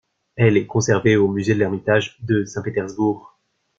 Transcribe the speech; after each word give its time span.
Elle 0.35 0.57
est 0.57 0.65
conservée 0.65 1.15
au 1.15 1.27
Musée 1.27 1.53
de 1.53 1.59
l'Ermitage 1.59 2.17
de 2.21 2.43
Saint-Pétersbourg. 2.43 3.37